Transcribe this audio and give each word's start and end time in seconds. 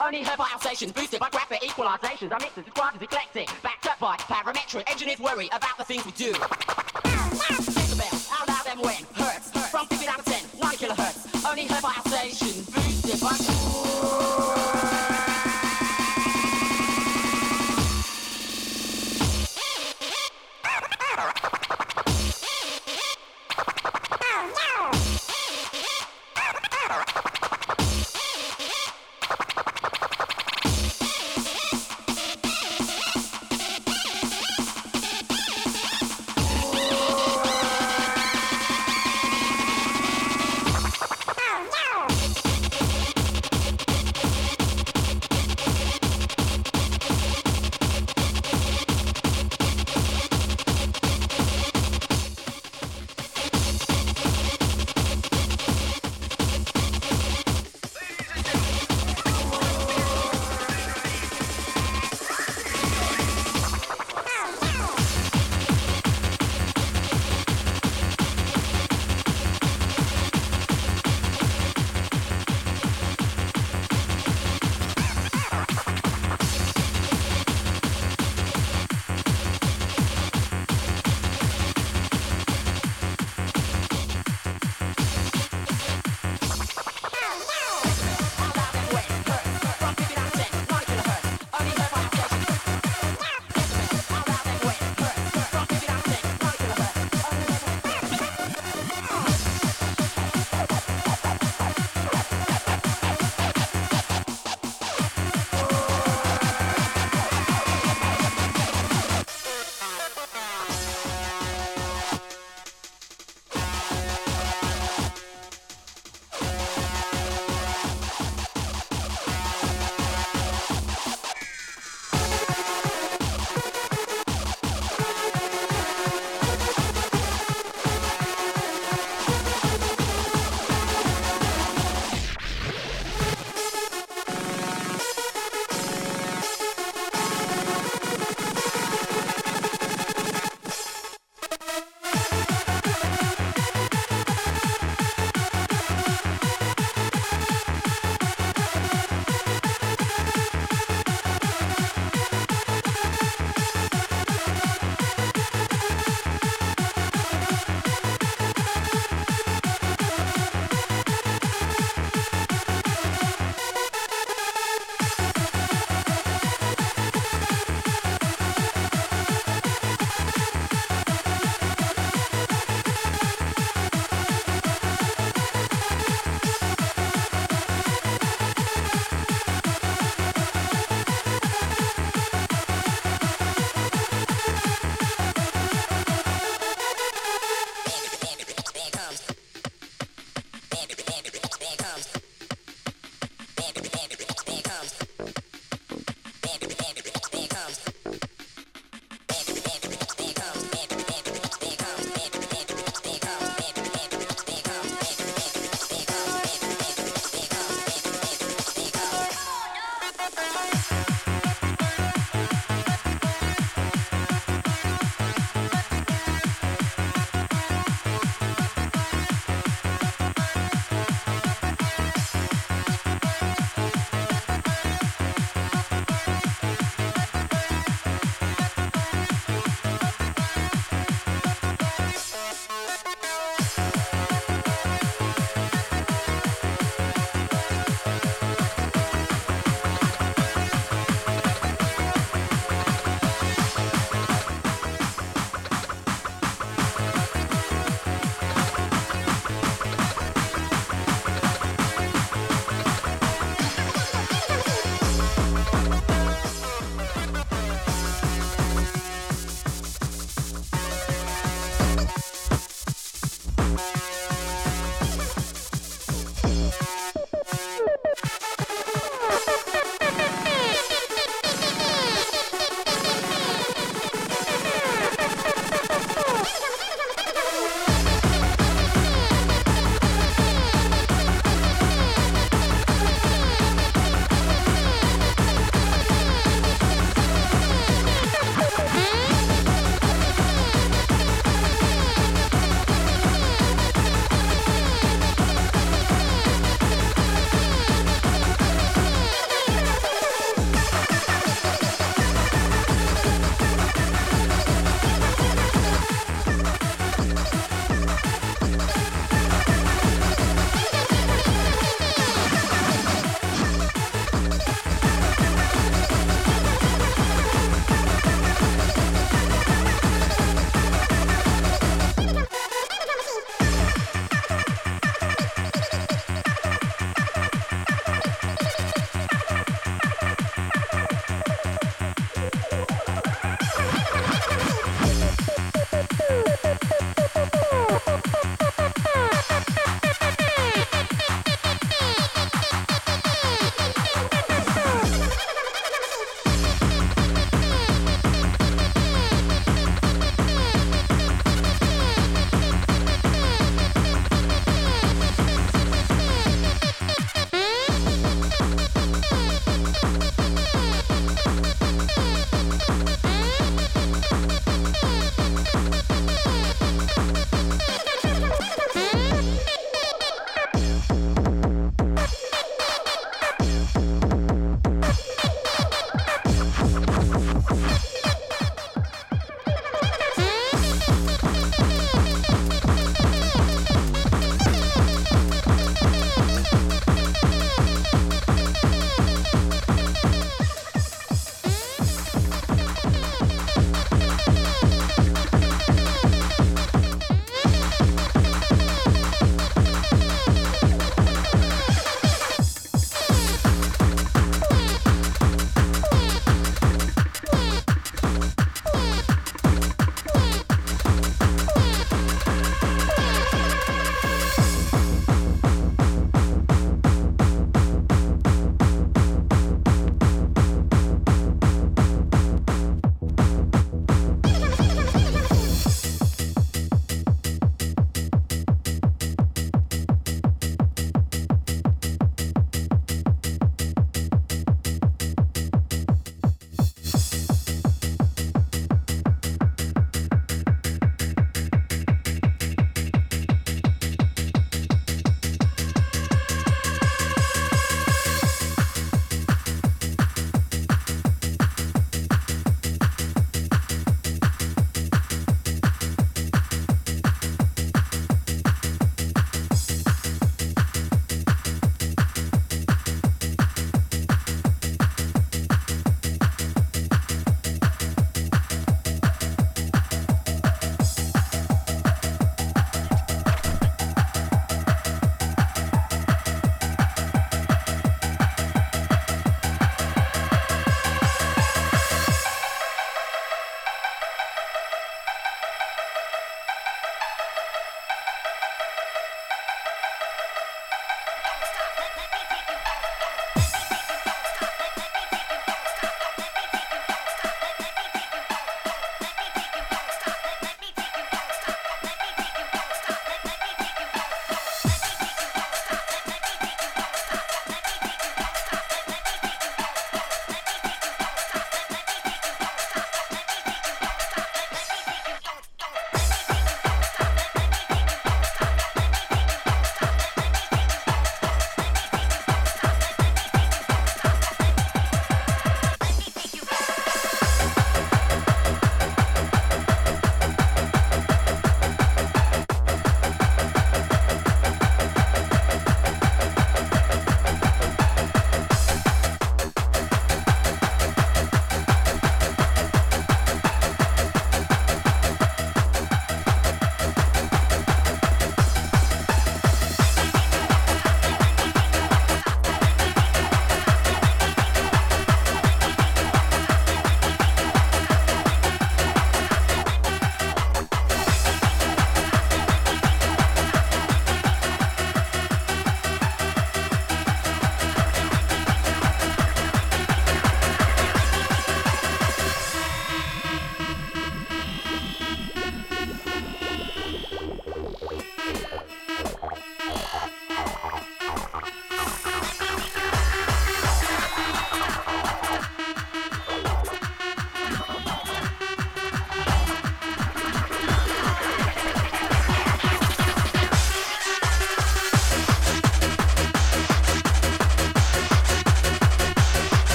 Only 0.00 0.22
her 0.22 0.36
by 0.36 0.48
stations, 0.60 0.92
boosted 0.92 1.20
by 1.20 1.28
graphic 1.30 1.60
equalizations. 1.60 2.32
Our 2.32 2.38
mixes 2.40 2.64
described 2.64 2.96
as 2.96 3.02
eclectic, 3.02 3.50
backed 3.62 3.86
up 3.86 3.98
by 3.98 4.16
parametric. 4.16 4.90
Engineers 4.90 5.20
worry 5.20 5.48
about 5.48 5.76
the 5.76 5.84
things 5.84 6.06
we 6.06 6.12
do. 6.12 6.32
Decibel, 6.32 8.28
how 8.30 8.46
loud 8.46 8.66
and 8.70 8.80
when? 8.80 9.04
Hertz, 9.14 9.50
from 9.70 9.86
50 9.86 10.06
down 10.06 10.18
to 10.18 10.24
10, 10.24 10.60
90 10.60 10.86
kilohertz. 10.86 11.50
Only 11.50 11.66
heard 11.66 11.82
by 11.82 11.92
stations, 12.06 12.70
boosted 12.70 13.20
by... 13.20 13.95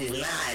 That 0.00 0.08
pussy's 0.08 0.49